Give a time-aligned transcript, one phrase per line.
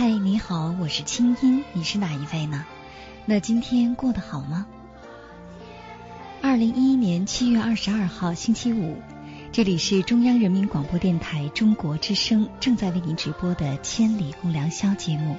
[0.00, 2.64] 嗨，你好，我是清音，你是哪一位呢？
[3.26, 4.66] 那今天过得好吗？
[6.40, 8.96] 二零一一年七月二十二号星期五，
[9.52, 15.36] 这里是中央人民广播电台中国之声正在为您直播的《千里共良宵》节目。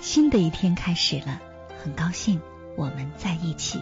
[0.00, 1.40] 新的一天开始了，
[1.80, 2.40] 很高兴
[2.76, 3.78] 我们在一起。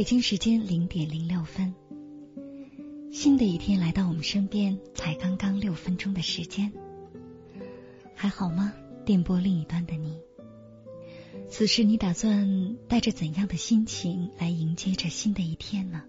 [0.00, 1.74] 北京时间零点零六分，
[3.12, 6.72] 新的一天来到我们身边，才刚刚六分钟的时间，
[8.14, 8.72] 还好吗？
[9.04, 10.18] 电波另一端的你，
[11.50, 16.02] 此时你打算带着怎样的心情来迎接这新的一天呢？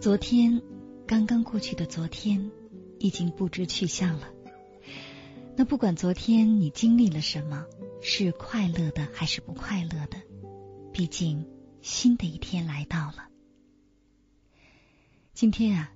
[0.00, 0.62] 昨天，
[1.06, 2.50] 刚刚过去的昨天，
[2.98, 4.30] 已经不知去向了。
[5.54, 7.66] 那不管昨天你经历了什么，
[8.00, 10.16] 是快乐的还是不快乐的，
[10.94, 11.44] 毕竟。
[11.86, 13.28] 新的一天来到了。
[15.34, 15.92] 今天啊，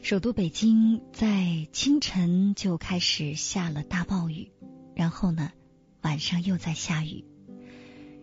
[0.00, 4.50] 首都北京在清晨就开始下了大暴雨，
[4.94, 5.52] 然后呢，
[6.00, 7.26] 晚上又在下雨，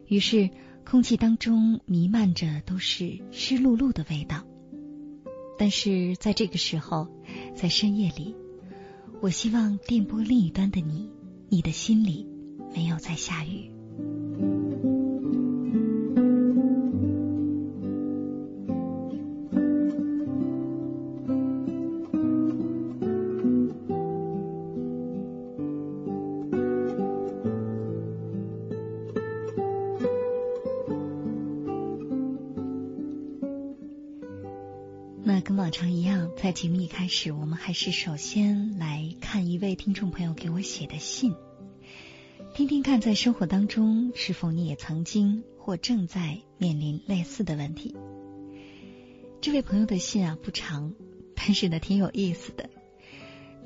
[0.07, 0.49] 于是
[0.83, 4.43] 空气当中弥漫着都是湿漉漉的味道。
[5.59, 7.07] 但是在这个时候，
[7.55, 8.35] 在深夜里，
[9.21, 11.11] 我希望电波另一端的你，
[11.49, 12.27] 你的心里
[12.73, 13.74] 没有在下雨。
[36.45, 41.33] 在节目一开始，我们还是首先来看一位听众朋友给我写的信，
[42.53, 47.95] 听听看，在生活当中是否你也曾经或正在面临类似的问题。
[49.41, 50.93] 这位朋友的信啊不长，
[51.33, 52.69] 但是呢挺有意思的。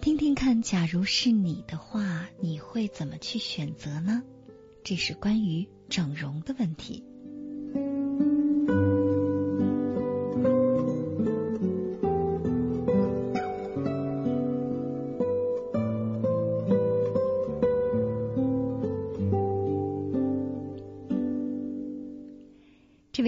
[0.02, 4.24] 听听看，假如是你的话，你会怎么去选择呢？
[4.86, 7.04] 这是关于整容的问题。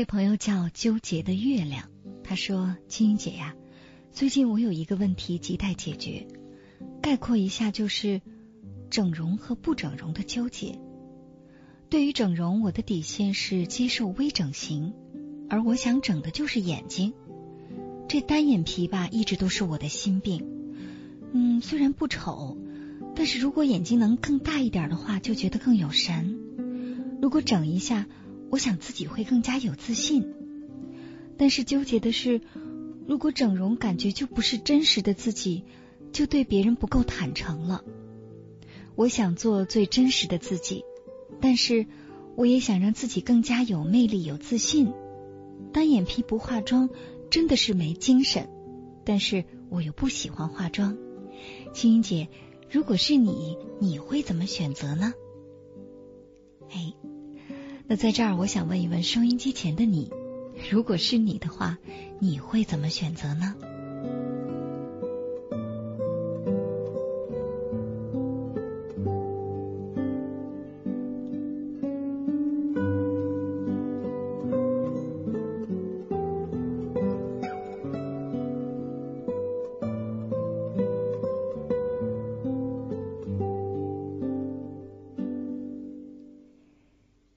[0.01, 1.87] 位朋友叫纠结的月亮，
[2.23, 3.53] 他说：“青云姐呀，
[4.11, 6.25] 最近我有一个问题亟待解决。”
[7.03, 8.19] 概括一下，就是
[8.89, 10.79] 整容和不整容的纠结。
[11.87, 14.95] 对于整容，我的底线是接受微整形，
[15.51, 17.13] 而我想整的就是眼睛。
[18.07, 20.47] 这单眼皮吧，一直都是我的心病。
[21.31, 22.57] 嗯，虽然不丑，
[23.15, 26.39] 但是如果眼睛能更大一点的话，就觉得更有神。
[27.21, 28.07] 如果整一下，
[28.51, 30.31] 我想自己会更加有自信。
[31.37, 32.41] 但是纠结的是，
[33.07, 35.63] 如果整容，感觉就不是真实的自己。
[36.11, 37.85] 就对别人不够坦诚了。
[38.95, 40.83] 我想做最真实的自己，
[41.39, 41.85] 但是
[42.35, 44.91] 我也想让自己更加有魅力、有自信。
[45.71, 46.89] 单眼皮不化妆
[47.29, 48.49] 真的是没精神，
[49.05, 50.97] 但是我又不喜欢化妆。
[51.73, 52.27] 青云姐，
[52.69, 55.13] 如果是你，你会怎么选择呢？
[56.69, 56.93] 哎，
[57.91, 60.09] 那在这儿我想问一问收音机前的你，
[60.69, 61.77] 如果是你的话，
[62.19, 63.53] 你会怎么选择呢？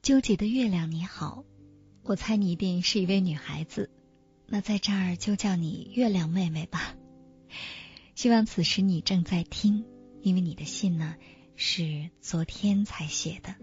[0.05, 1.47] 纠结的月亮，你好，
[2.03, 3.89] 我猜你一定是一位女孩子，
[4.47, 6.95] 那在这儿就叫你月亮妹妹吧。
[8.15, 9.87] 希望此时你正在听，
[10.21, 11.15] 因为你的信呢
[11.57, 13.55] 是昨天才写的。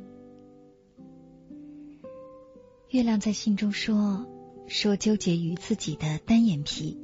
[2.90, 4.26] 月亮在信中说
[4.68, 6.98] 说纠结于自己的单眼皮，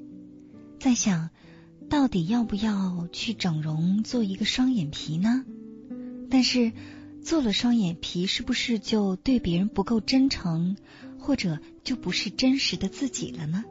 [0.80, 1.30] 在想
[1.92, 5.46] 到底要不要去整容做一个双眼皮呢？
[6.28, 6.72] 但是。
[7.24, 10.78] 做了双眼皮，是不是就对别人不够真诚，
[11.20, 13.64] 或者就不是真实的自己了呢？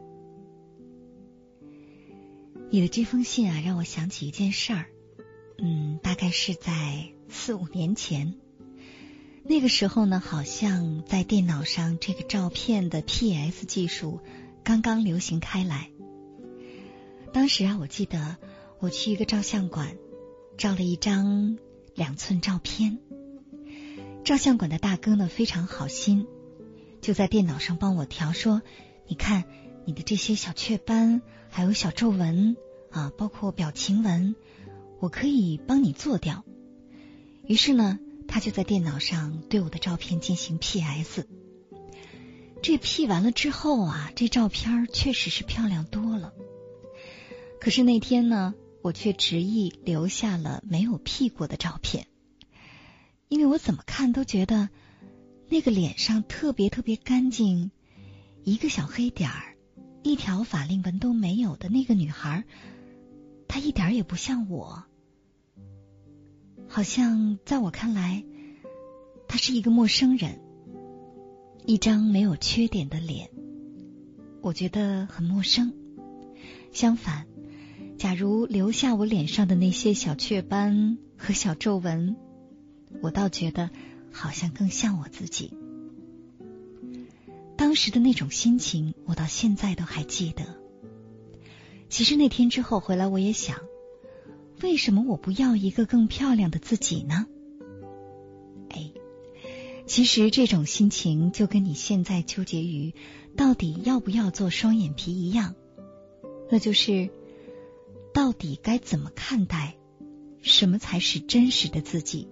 [2.71, 4.87] 你的这封信啊，让我想起一件事儿。
[5.59, 8.35] 嗯，大概是在四五年前，
[9.45, 14.21] 那个时候呢，好像在电脑上这个照片的 PS 技术
[14.63, 15.91] 刚刚流行开来。
[17.33, 18.37] 当时啊，我记得
[18.81, 19.97] 我去一个照相馆
[20.59, 21.57] 照了一张
[21.95, 22.99] 两寸照片。
[24.27, 26.27] 照相馆的大哥呢非常好心，
[27.01, 28.61] 就在电脑上帮我调，说
[29.07, 29.45] ：“你看
[29.85, 32.57] 你的这些小雀斑，还有小皱纹
[32.91, 34.35] 啊，包括表情纹，
[34.99, 36.45] 我可以帮你做掉。”
[37.47, 41.29] 于是呢，他就在电脑上对我的照片进行 PS。
[42.63, 46.33] 这 P 完了之后啊，这照片确实是漂亮多了。
[47.61, 52.09] 可是那天呢，我却执意留下了没有 P 过的照片。
[53.29, 54.69] 因为我怎么看都觉得
[55.49, 57.71] 那个脸上特别特别干净，
[58.45, 59.57] 一个小黑点儿，
[60.03, 62.45] 一条法令纹都没有的那个女孩，
[63.49, 64.85] 她一点也不像我，
[66.69, 68.25] 好像在我看来，
[69.27, 70.41] 她是一个陌生人，
[71.65, 73.31] 一张没有缺点的脸，
[74.41, 75.75] 我觉得很陌生。
[76.73, 77.27] 相反，
[77.99, 82.17] 假如留下我脸上的那些小雀斑和小皱纹。
[83.03, 83.71] 我倒觉得
[84.11, 85.53] 好像更像我自己。
[87.57, 90.45] 当时的那种心情，我到现在都还记得。
[91.89, 93.61] 其实那天之后回来，我也想，
[94.63, 97.27] 为什么我不要一个更漂亮的自己呢？
[98.71, 98.93] 哎，
[99.87, 102.93] 其实这种心情就跟你现在纠结于
[103.37, 105.55] 到底要不要做双眼皮一样，
[106.51, 107.09] 那就是
[108.13, 109.77] 到底该怎么看待，
[110.43, 112.29] 什么才是真实的自己。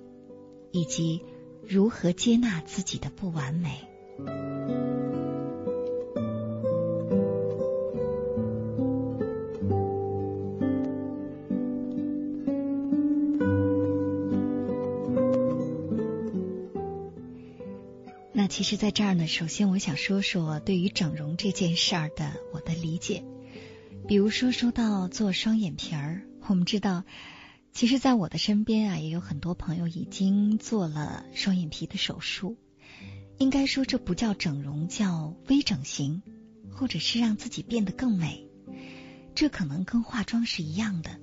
[0.74, 1.22] 以及
[1.64, 3.78] 如何接纳自己的不完美。
[18.32, 23.22] 那其实，在这儿呢，首先我想说说对于整容这件事儿的我的理解。
[24.08, 27.04] 比如说，说到做双眼皮儿，我们知道，
[27.74, 32.56] 其实，在我的身边啊，也有很多朋友已经做了双眼皮的手术。
[33.36, 36.22] 应该说，这不叫整容，叫微整形，
[36.70, 38.46] 或者是让自己变得更美。
[39.34, 41.18] 这可能跟化妆是一样的。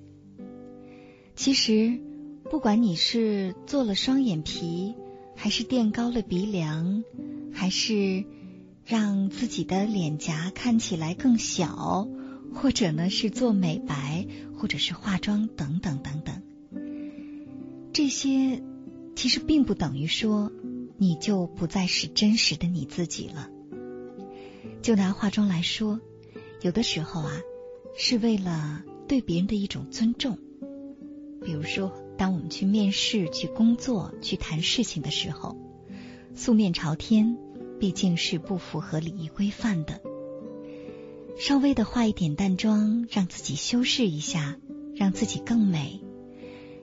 [1.37, 2.01] 其实，
[2.49, 4.95] 不管你是做了双眼皮，
[5.37, 7.05] 还是垫高了鼻梁，
[7.53, 8.25] 还是
[8.83, 12.09] 让自己的脸颊看起来更小，
[12.53, 14.27] 或者呢是做美白，
[14.57, 16.41] 或者是化妆等等等等，
[17.93, 18.61] 这些
[19.15, 20.51] 其实并不等于说
[20.97, 23.49] 你就不再是真实的你自己了。
[24.81, 25.99] 就拿化妆来说，
[26.61, 27.31] 有的时候啊，
[27.97, 30.37] 是为了对别人的一种尊重。
[31.43, 35.57] 比如说，当我们去面试、去工作、去谈事情的时候，
[36.35, 37.37] 素面朝天
[37.79, 40.01] 毕竟是不符合礼仪规范的。
[41.41, 44.59] 稍微的化一点淡妆，让自己修饰一下，
[44.95, 45.99] 让自己更美，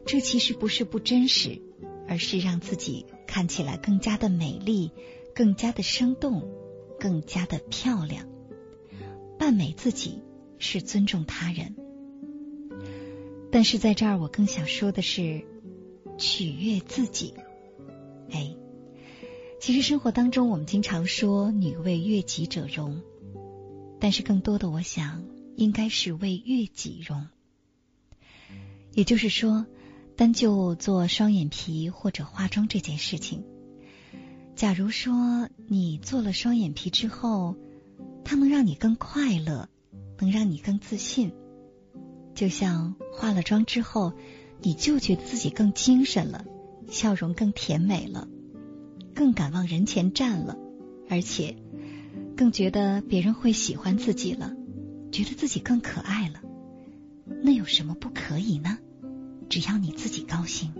[0.05, 1.62] 这其实不是不真实，
[2.09, 4.91] 而是让自己看起来更加的美丽、
[5.33, 6.50] 更加的生动、
[6.99, 8.27] 更加的漂亮。
[9.38, 10.19] 扮美自己
[10.59, 11.77] 是尊重他人。
[13.53, 15.45] 但是在这儿，我更想说的是
[16.19, 17.33] 取悦自己。
[18.33, 18.57] 哎，
[19.61, 23.00] 其实生活当中，我们经常说“女为悦己者容”，
[24.00, 25.25] 但是更多的，我想
[25.57, 27.26] 应该是为悦己容。
[28.95, 29.67] 也就是说，
[30.17, 33.45] 单就做双眼皮或者化妆这件事情，
[34.57, 37.57] 假如说你做了双眼皮之后，
[38.25, 39.69] 它能让你更快乐，
[40.19, 41.33] 能让你更自信。
[42.35, 44.12] 就像化了妆之后，
[44.61, 46.45] 你就觉得自己更精神了，
[46.88, 48.28] 笑容更甜美了，
[49.14, 50.57] 更敢往人前站了，
[51.09, 51.57] 而且
[52.38, 54.54] 更觉得别人会喜欢自己了，
[55.11, 56.35] 觉得自己更可爱了。
[57.42, 58.78] 那有什么不可以呢？
[59.49, 60.73] 只要你自己高兴。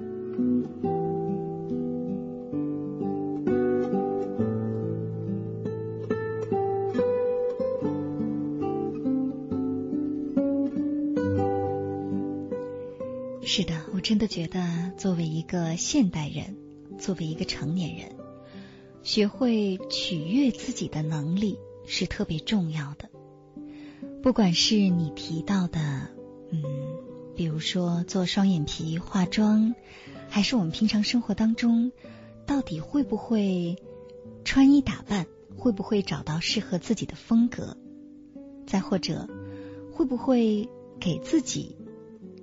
[13.43, 16.55] 是的，我真的觉得，作为一个现代人，
[16.99, 18.13] 作为一个成年人，
[19.03, 23.09] 学会取悦自己的能力是特别重要的。
[24.23, 25.79] 不管是你提到的，
[26.51, 26.63] 嗯，
[27.35, 29.75] 比如说做双眼皮、化妆，
[30.29, 31.93] 还是我们平常生活当中，
[32.47, 33.77] 到底会不会
[34.45, 35.27] 穿衣打扮，
[35.57, 37.77] 会不会找到适合自己的风格，
[38.67, 39.29] 再或者
[39.93, 40.69] 会不会
[41.01, 41.77] 给自己。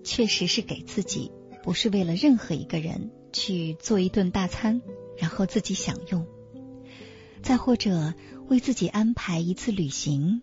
[0.07, 1.31] 确实是给自己，
[1.63, 4.83] 不是为了任何一个人去做一顿大餐，
[5.17, 6.27] 然后自己享用；
[7.45, 8.15] 再或者
[8.47, 10.41] 为自己安排一次旅行，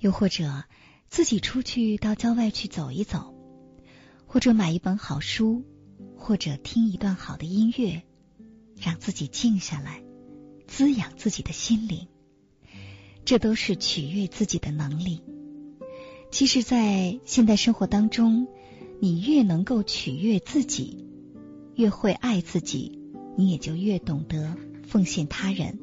[0.00, 0.64] 又或者
[1.08, 3.32] 自己出去到郊外去走一走，
[4.26, 5.62] 或者买一本好书，
[6.16, 8.02] 或者听一段好的音乐，
[8.76, 10.02] 让自己静下来，
[10.66, 12.08] 滋养自己的心灵。
[13.24, 15.22] 这都是取悦自己的能力。
[16.32, 18.48] 其实，在现代生活当中，
[19.00, 21.06] 你越能够取悦自己，
[21.76, 22.98] 越会爱自己，
[23.36, 25.78] 你也就越懂得奉献他人。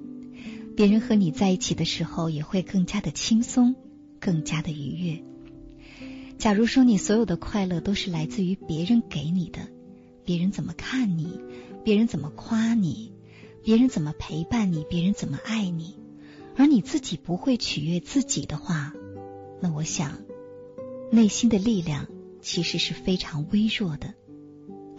[0.77, 3.73] 别人和你在一起的时候，也会更加的轻松，
[4.19, 5.23] 更加的愉悦。
[6.37, 9.67] 假如说你所有的快乐都是来自于别人给你的，
[10.23, 11.39] 别人怎么看你，
[11.83, 13.11] 别人怎么夸你，
[13.63, 15.97] 别人怎么陪伴你，别人怎么爱你，
[16.55, 18.93] 而你自己不会取悦自己的话，
[19.59, 20.19] 那我想。
[21.09, 22.05] 内心的力量
[22.41, 24.13] 其实是非常微弱的，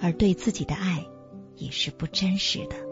[0.00, 1.06] 而对自己的爱
[1.54, 2.87] 也是不真实的。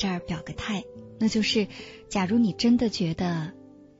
[0.00, 0.84] 这儿表个态，
[1.18, 1.68] 那就是，
[2.08, 3.52] 假如你真的觉得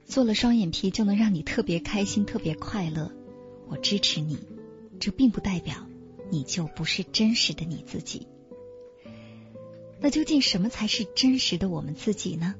[0.06, 3.12] 做了双眼皮就能让你特别开心、特别快乐，
[3.68, 4.38] 我支持你。
[4.98, 5.86] 这并不代表。
[6.32, 8.28] 你就不是真实的你自己。
[10.00, 12.54] 那究竟什么才是真实的我们自己呢？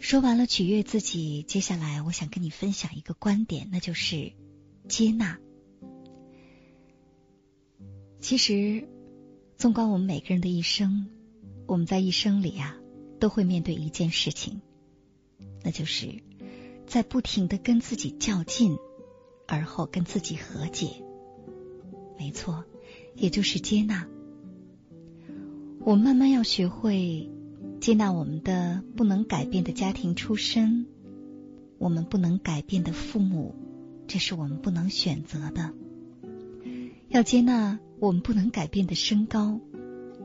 [0.00, 4.32] 说完了取悦自己，接下来我想跟你分享一个观点，那就是
[4.88, 5.38] 接纳。
[8.18, 8.88] 其实，
[9.56, 11.06] 纵观我们每个人的一生，
[11.70, 12.76] 我们在一生里啊，
[13.20, 14.60] 都会面对一件事情，
[15.62, 16.20] 那就是
[16.88, 18.76] 在不停的跟自己较劲，
[19.46, 20.88] 而后跟自己和解。
[22.18, 22.64] 没错，
[23.14, 24.08] 也就是接纳。
[25.84, 27.30] 我慢慢要学会
[27.80, 30.86] 接纳我们的不能改变的家庭出身，
[31.78, 33.54] 我们不能改变的父母，
[34.08, 35.72] 这是我们不能选择的。
[37.10, 39.60] 要接纳我们不能改变的身高，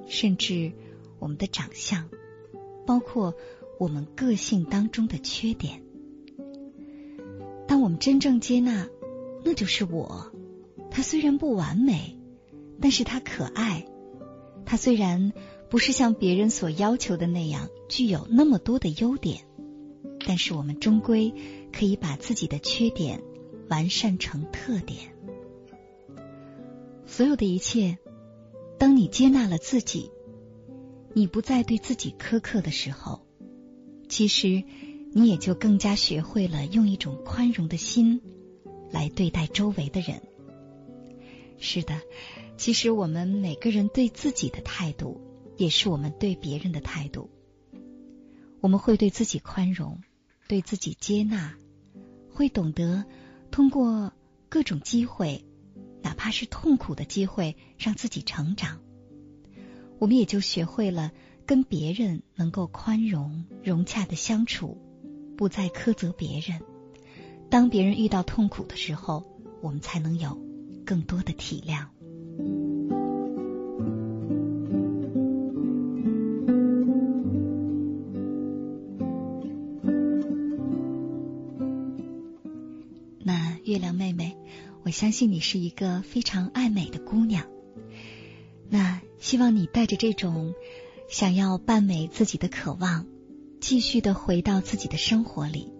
[0.07, 0.73] 甚至
[1.19, 2.09] 我们的长相，
[2.85, 3.35] 包括
[3.79, 5.81] 我们个性当中的缺点。
[7.67, 8.87] 当我们真正接纳，
[9.43, 10.31] 那就是我。
[10.91, 12.17] 他虽然不完美，
[12.79, 13.85] 但是他可爱。
[14.65, 15.33] 他虽然
[15.69, 19.41] 不是像别人所要求的那样具有那么多的优点，
[20.25, 21.33] 但是我们终归
[21.73, 23.21] 可以把自己的缺点
[23.67, 25.13] 完善成特点。
[27.05, 27.97] 所有的一切，
[28.77, 30.11] 当你接纳了自己，
[31.17, 33.25] 你不再对自己苛刻的时候，
[34.09, 34.65] 其实
[35.13, 38.21] 你也就更加学会了用一种宽容的心
[38.91, 40.21] 来对待周围的人。
[41.57, 42.01] 是的，
[42.57, 45.21] 其实我们每个人对自己的态度，
[45.55, 47.29] 也是我们对别人的态度。
[48.59, 50.01] 我们会对自己宽容，
[50.49, 51.55] 对自己接纳，
[52.29, 53.05] 会懂得
[53.51, 54.11] 通过
[54.49, 55.45] 各种机会，
[56.01, 58.81] 哪怕是痛苦的机会，让自己成长。
[59.99, 61.11] 我们也就学会了
[61.45, 64.77] 跟别人能够宽容、融洽的相处，
[65.37, 66.61] 不再苛责别人。
[67.49, 69.23] 当别人遇到痛苦的时候，
[69.61, 70.43] 我们才能有。
[70.85, 71.87] 更多的体谅。
[83.23, 84.37] 那月亮妹妹，
[84.83, 87.54] 我相信你是一个非常爱美的姑娘。
[89.25, 90.53] 希望你带着这种
[91.09, 93.07] 想要扮美自己的渴望，
[93.59, 95.73] 继续的回到自己的生活里。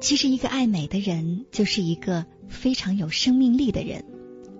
[0.00, 4.04] 其实，一个爱美的人，就是一个非常有生命力的人。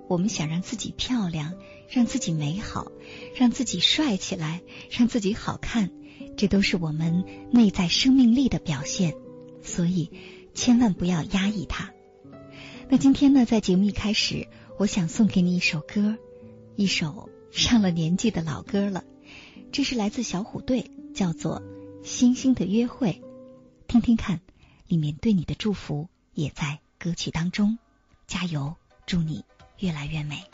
[0.07, 1.55] 我们想让自己漂亮，
[1.89, 2.93] 让自己美好，
[3.35, 5.91] 让自己帅起来，让自己好看，
[6.37, 9.17] 这都是我们内在生命力的表现。
[9.65, 10.13] 所以，
[10.55, 11.93] 千万不要压抑它。
[12.89, 14.47] 那今天呢，在节目一开始，
[14.79, 16.17] 我想送给你一首歌，
[16.77, 19.03] 一首上了年纪的老歌了。
[19.73, 21.63] 这是来自小虎队，叫做
[22.07, 23.23] 《星星的约会》，
[23.87, 24.41] 听听看，
[24.87, 27.79] 里面对你的祝福也在歌曲当中。
[28.27, 29.45] 加油，祝你！
[29.79, 30.45] 越来越美。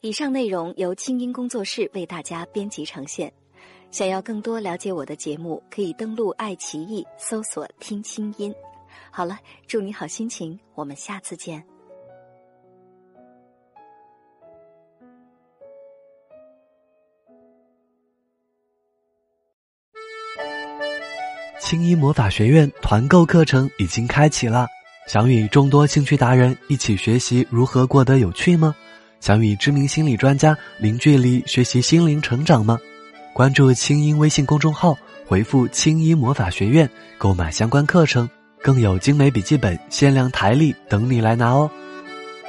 [0.00, 3.32] 以上内容由清音工作室为大家编辑呈现。
[3.90, 8.54] 想要更多了解我的节目，可以登录爱奇艺搜索“听清音”。
[9.10, 11.64] 好了，祝你好心情，我们下次见。
[21.58, 24.68] 青衣魔法学院团购课程已经开启了，
[25.08, 28.76] 想与众多兴趣达人一起学习如何过得有趣吗？
[29.20, 32.78] 想与知名心理专家零距离学习心灵成长吗？
[33.34, 38.28] 关注清音微信公众号，回复“清音魔法学院”购买相关课程，
[38.62, 41.70] 更有精美笔记本、限量台历等你来拿哦！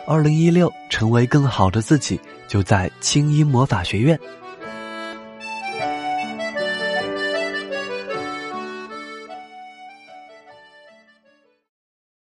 [0.08, 4.20] 二零一六，成为更好的自己，就在清音魔法学院。